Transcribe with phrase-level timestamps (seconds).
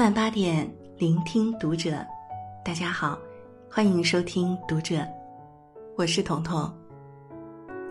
[0.00, 2.02] 晚八点，聆听读者。
[2.64, 3.18] 大家好，
[3.68, 5.06] 欢迎收听读者，
[5.94, 6.72] 我是彤彤。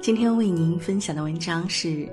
[0.02, 2.09] 今天为您分享的文章是：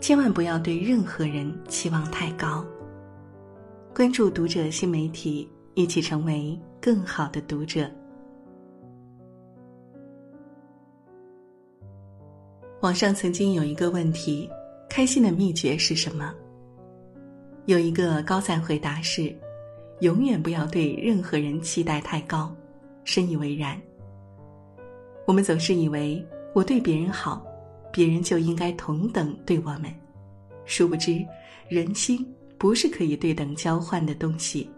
[0.00, 2.64] 千万不要对任何人期望太高。
[3.92, 7.90] 关注读者新媒体，一起成为更好的读者。
[12.82, 14.48] 网上曾经有一个问题：
[14.88, 16.32] 开心的秘诀是什么？
[17.66, 19.32] 有一个高赞回答是：
[20.00, 22.52] 永远不要对任何人期待太高。
[23.04, 23.80] 深以为然。
[25.26, 27.44] 我们总是以为我对别人好，
[27.92, 29.92] 别人就应该同等对我们。
[30.64, 31.24] 殊不知，
[31.68, 32.24] 人心
[32.58, 34.68] 不是可以对等交换的东西。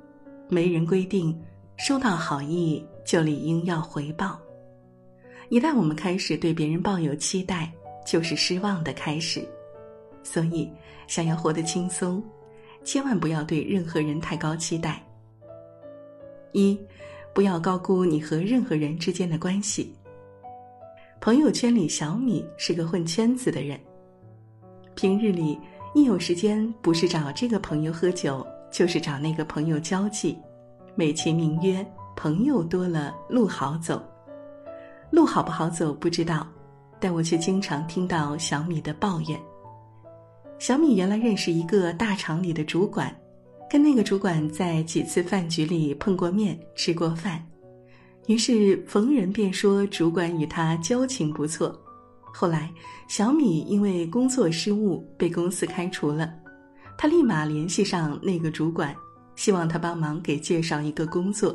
[0.49, 1.39] 没人规定
[1.79, 4.39] 收到好意就理应要回报。
[5.49, 7.73] 一旦我们开始对别人抱有期待，
[8.07, 9.47] 就是失望的开始。
[10.23, 10.71] 所以，
[11.07, 12.23] 想要活得轻松。
[12.85, 15.03] 千万不要对任何人太高期待。
[16.53, 16.79] 一，
[17.33, 19.93] 不要高估你和任何人之间的关系。
[21.21, 23.81] 朋友圈里，小米是个混圈子的人。
[24.95, 25.59] 平日里
[25.95, 30.39] 一有时间，不是找这个朋友喝酒，就是找那个朋友交际，
[30.95, 34.01] 美其名曰“朋友多了路好走”。
[35.11, 36.47] 路好不好走不知道，
[37.01, 39.41] 但我却经常听到小米的抱怨。
[40.65, 43.15] 小米原来认识一个大厂里的主管，
[43.69, 47.47] 跟那个主管在几次饭局里碰过面、吃过饭，
[48.29, 51.79] 于是逢人便说主管与他交情不错。
[52.33, 52.73] 后来
[53.09, 56.33] 小米因为工作失误被公司开除了，
[56.97, 58.97] 他立马联系上那个主管，
[59.37, 61.55] 希望他帮忙给介绍一个工作，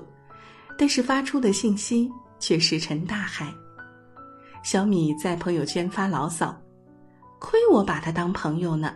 [0.77, 2.07] 但是发出的信息
[2.39, 3.51] 却石沉大海。
[4.63, 6.55] 小米在朋友圈发牢骚。
[7.39, 8.93] 亏我把他当朋友呢，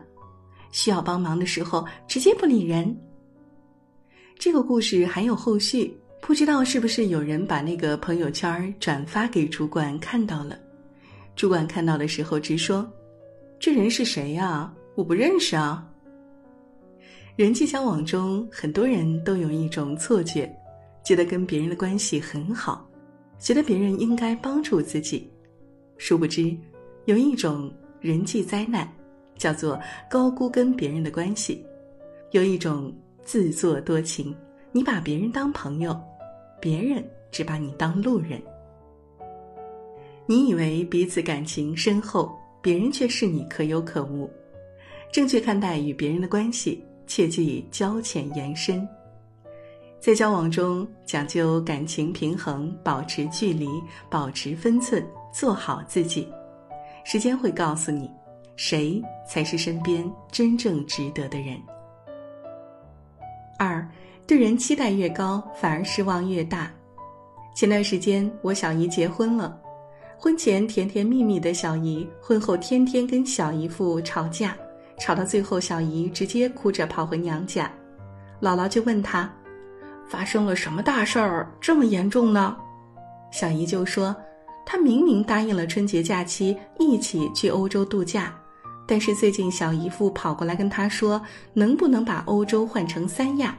[0.72, 2.96] 需要帮忙的时候直接不理人。
[4.38, 10.60] 这个故事还有后续，不知道是不是有人把那个朋友圈转发给主管看到了。
[11.36, 12.86] 主管看到的时候直说
[13.58, 14.72] ：“这人是谁呀？
[14.96, 15.88] 我不认识啊。”
[17.38, 20.54] 人际交往中，很多人都有一种错觉，
[21.04, 22.88] 觉得跟别人的关系很好，
[23.40, 25.32] 觉得别人应该帮助自己，
[25.98, 26.56] 殊不知
[27.06, 27.74] 有一种。
[28.04, 28.86] 人际灾难，
[29.38, 31.66] 叫做高估跟别人的关系。
[32.32, 32.94] 有一种
[33.24, 34.36] 自作多情，
[34.74, 35.98] 你把别人当朋友，
[36.60, 38.42] 别人只把你当路人。
[40.26, 44.30] 你以为彼此感情深厚，别人却是你可有可无。
[45.10, 48.86] 正确看待与别人的关系，切忌交浅言深。
[50.02, 53.70] 在交往中，讲究感情平衡，保持距离，
[54.10, 55.02] 保持分寸，
[55.34, 56.28] 做好自己。
[57.04, 58.10] 时间会告诉你，
[58.56, 61.58] 谁才是身边真正值得的人。
[63.60, 63.88] 二，
[64.26, 66.72] 对人期待越高，反而失望越大。
[67.56, 69.60] 前段时间，我小姨结婚了，
[70.18, 74.56] 婚前甜甜蜜蜜的小姨，婚后天天跟小姨夫吵架，
[74.98, 77.72] 吵到最后，小姨直接哭着跑回娘家。
[78.42, 79.32] 姥姥就问她，
[80.08, 82.58] 发生了什么大事儿，这么严重呢？
[83.32, 84.16] 小姨就说。
[84.66, 88.34] 他明明答应了春节假期一起去欧洲度假，
[88.88, 91.22] 但是最近小姨夫跑过来跟他说，
[91.54, 93.58] 能不能把欧洲换成三亚？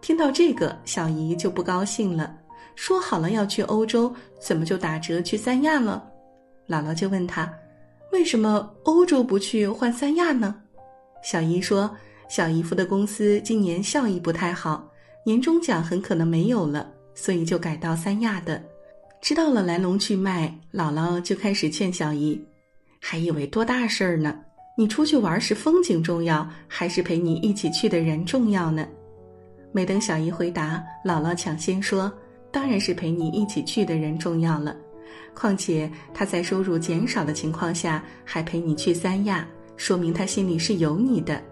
[0.00, 2.34] 听到这个，小姨就不高兴了，
[2.74, 6.02] 说好了要去欧洲，怎么就打折去三亚了？
[6.68, 7.52] 姥姥就问他，
[8.12, 10.54] 为什么欧洲不去换三亚呢？
[11.22, 11.90] 小姨说，
[12.28, 14.88] 小姨夫的公司今年效益不太好，
[15.24, 18.62] 年终奖很可能没有了，所以就改到三亚的。
[19.20, 22.40] 知道了来龙去脉，姥姥就开始劝小姨，
[23.00, 24.34] 还以为多大事儿呢？
[24.76, 28.86] 你出去玩是风景重要，还是陪你一起去的人重要呢？
[29.72, 32.10] 没等小姨回答，姥姥抢先说
[32.52, 34.74] ：“当然是陪你一起去的人重要了。
[35.34, 39.46] 况且他在收入减少的情况下还陪你去三亚，
[39.76, 41.42] 说明他心里是有你的。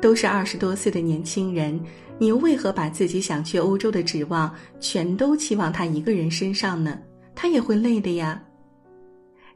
[0.00, 1.78] 都是二十多岁的年轻人。”
[2.20, 6.98] 你又为何把自己想去欧洲的指望全都期望他一个人身上呢？
[7.34, 8.38] 他也会累的呀。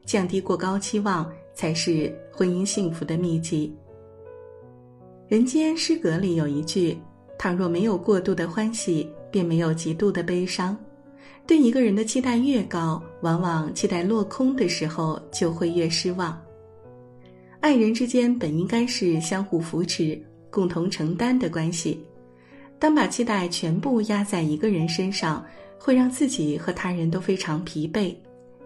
[0.03, 3.71] 降低过高期望才是婚姻幸福的秘籍。
[5.27, 6.97] 人间失格里有一句：
[7.37, 10.75] 倘若没有过度的欢喜，便没有极度的悲伤。
[11.45, 16.35] 对一个人的期待越高，往往期待落空的时候就会越失望。
[17.59, 20.19] 爱人之间本应该是相互扶持、
[20.49, 22.03] 共同承担的关系。
[22.85, 25.43] 当把期待全部压在一个人身上，
[25.79, 28.15] 会让自己和他人都非常疲惫，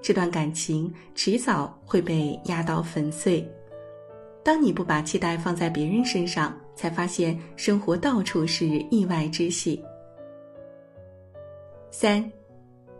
[0.01, 3.49] 这段感情迟早会被压到粉碎。
[4.43, 9.81] 当你不把期待放在别人身上，才发现生活到处是意外之喜。
[11.89, 12.29] 三，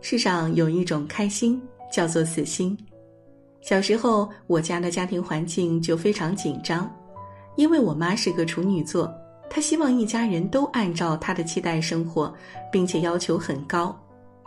[0.00, 1.60] 世上有一种开心
[1.92, 2.74] 叫做死心。
[3.60, 6.90] 小时候，我家的家庭环境就非常紧张，
[7.56, 9.14] 因为我妈是个处女座，
[9.50, 12.32] 他希望一家人都按照他的期待生活，
[12.70, 13.94] 并且要求很高。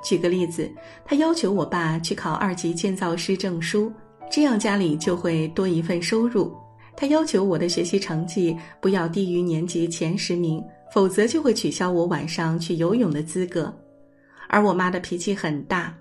[0.02, 0.72] 举个例子，
[1.06, 3.92] 他要求我爸去考二级建造师证书，
[4.32, 6.52] 这样家里就会多一份收入。
[6.96, 10.64] 他要求我的学习成绩不要低于年级前十名，
[10.94, 13.74] 否则就会取消我晚上去游泳的资格。
[14.48, 15.94] 而我妈的脾气很大。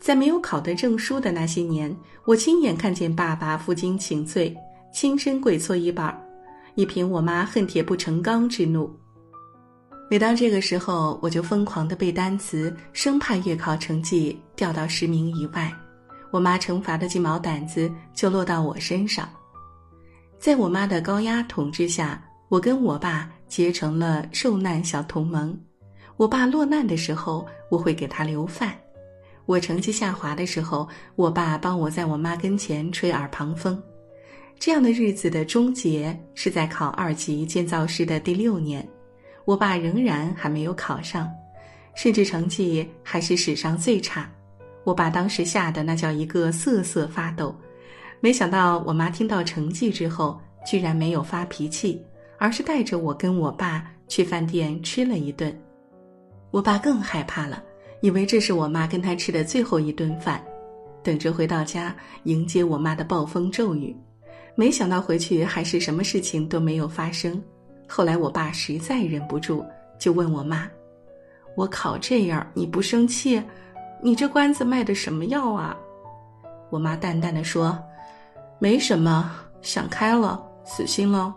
[0.00, 4.52] 在没有考得证书的那些年，我亲眼看见爸爸负荆请罪，
[4.92, 6.20] 亲身跪搓衣板，
[6.74, 8.90] 以平我妈恨铁不成钢之怒。
[10.10, 15.72] 每当这个时候，我就疯狂的背单词，生怕月考成绩掉到十名以外，
[16.30, 19.28] 我妈惩罚的鸡毛掸子就落到我身上。
[20.38, 25.58] 在我妈的高压统治下，我跟我爸结成了受难小同盟。
[26.18, 28.76] 我爸落难的时候，我会给他留饭。
[29.46, 30.86] 我成绩下滑的时候，
[31.16, 33.82] 我爸帮我在我妈跟前吹耳旁风。
[34.64, 38.88] 这样的日子的终结是在考二级建造师的第六年，
[39.44, 41.28] 我爸仍然还没有考上，
[41.96, 44.30] 甚至成绩还是史上最差。
[44.84, 47.52] 我爸当时吓得那叫一个瑟瑟发抖。
[48.20, 52.00] 没想到我妈听到成绩之后，居然没有发脾气，
[52.38, 55.52] 而是带着我跟我爸去饭店吃了一顿。
[56.52, 57.60] 我爸更害怕了。
[58.00, 60.40] 以为这是我妈跟他吃的最后一顿饭，
[61.02, 61.92] 等着回到家
[62.26, 63.96] 迎接我妈的暴风骤雨，
[64.54, 67.42] 没想到回去还是什么事情都没有发生。
[67.88, 69.64] 后来我爸实在忍不住，
[69.98, 70.70] 就问我妈
[71.56, 73.42] ：“我考这样你不生气？
[74.02, 75.76] 你这关子卖的什么药啊？”
[76.70, 77.78] 我妈淡淡的说
[78.58, 81.34] ：“没什么，想开了，死心了，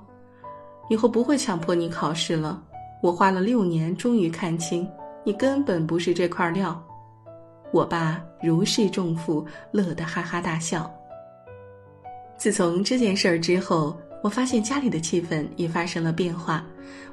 [0.89, 2.61] 以后不会强迫你考试了。
[3.01, 4.87] 我花了六年，终于看清。”
[5.27, 6.79] 你根本不是这块料，
[7.71, 10.87] 我爸如释重负，乐得哈哈大笑。
[12.37, 16.65] 自从这件事儿之后，我发现家里的气氛也发生了变化，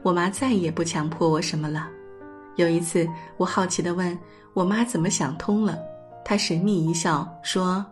[0.03, 1.89] 我妈再也不强迫我什么了。
[2.57, 4.19] 有一次，我好奇地问
[4.53, 5.79] 我妈怎么想通了，
[6.25, 7.85] 她神秘一笑说：“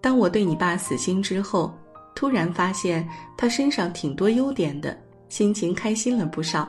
[0.00, 1.72] 当我对你爸死心之后，
[2.14, 3.08] 突然发现
[3.38, 4.96] 他身上挺多优点的，
[5.28, 6.68] 心情开心了不少。”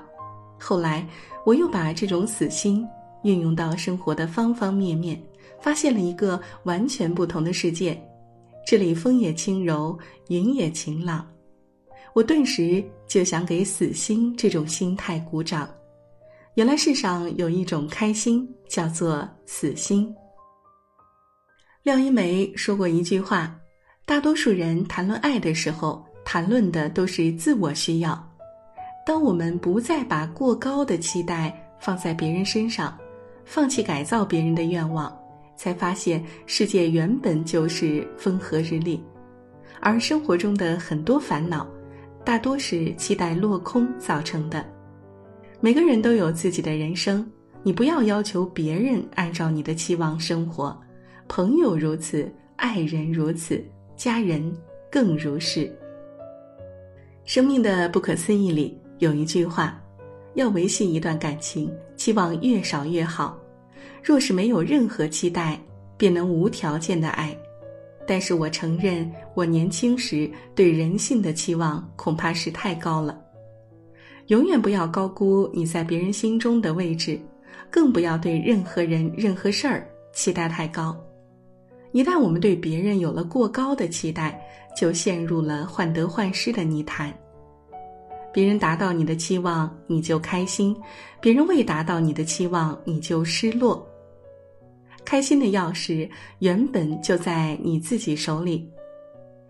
[0.59, 1.05] 后来，
[1.43, 2.87] 我又把这种死心
[3.23, 5.21] 运用到生活的方方面面，
[5.59, 7.99] 发现了一个完全不同的世界。
[8.65, 9.97] 这里风也轻柔，
[10.29, 11.27] 云也晴朗。
[12.13, 15.69] 我顿时就想给死心这种心态鼓掌。
[16.55, 20.13] 原来世上有一种开心，叫做死心。
[21.83, 23.57] 廖一梅说过一句话
[24.05, 28.21] ：“大多数人谈论爱的时候，谈论的都是自我需要。”
[29.05, 32.95] 当我们不再把过高的期待放在别人身上，
[33.45, 35.17] 放弃改造别人的愿望，
[35.55, 39.01] 才发现世界原本就是风和日丽，
[39.79, 41.67] 而生活中的很多烦恼，
[42.23, 44.65] 大多是期待落空造成的。
[45.59, 47.25] 每个人都有自己的人生，
[47.63, 50.75] 你不要要求别人按照你的期望生活，
[51.27, 53.63] 朋友如此，爱人如此，
[53.95, 54.51] 家人
[54.91, 55.71] 更如是。
[57.23, 58.77] 生命的不可思议里。
[58.97, 59.81] 有一句话，
[60.35, 63.35] 要维系一段感情，期望越少越好。
[64.03, 65.59] 若是没有任何期待，
[65.97, 67.35] 便能无条件的爱。
[68.07, 73.19] 但是我承认，我年轻时对人性的期望恐怕是太高了。
[74.27, 77.19] 永远不要高估你在别人心中的位置，
[77.69, 80.97] 更不要对任何人、任何事儿期待太高。
[81.91, 84.41] 一旦我们对别人有了过高的期待，
[84.75, 87.13] 就陷入了患得患失的泥潭。
[88.33, 90.73] 别人达到你的期望，你就开心；
[91.19, 93.85] 别人未达到你的期望，你就失落。
[95.11, 98.65] 开心的钥匙原本就在你自己手里。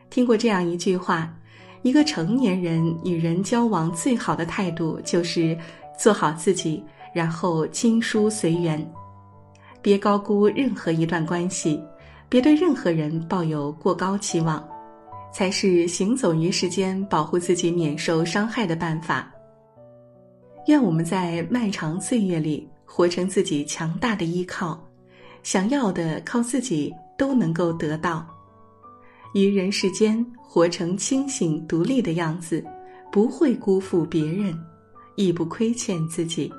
[0.09, 1.31] 听过这样一句话：
[1.83, 5.55] 一个成年人与人交往最好的态度就是
[5.95, 8.83] 做好自己，然后亲疏随缘。
[9.83, 11.79] 别高估任何一段关系，
[12.27, 14.67] 别对任何人抱有过高期望。
[15.31, 19.31] 才是行走于世间、保护自己免受伤害的办法。
[20.65, 24.83] 愿我们在漫长岁月里活成自己强大的依靠，
[25.43, 28.25] 想要的靠自己都能够得到。
[29.33, 32.63] 于人世间活成清醒独立的样子，
[33.11, 34.53] 不会辜负别人，
[35.15, 36.51] 亦不亏欠自己。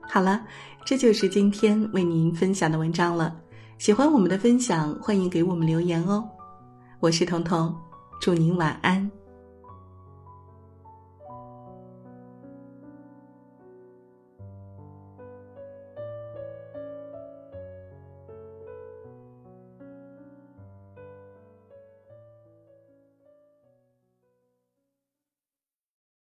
[0.00, 0.44] 好了，
[0.84, 3.36] 这就是今天为您分享的文章了。
[3.78, 6.28] 喜欢我们的分享，欢迎给我们留言哦。
[6.98, 7.74] 我是彤彤，
[8.20, 9.19] 祝您晚安。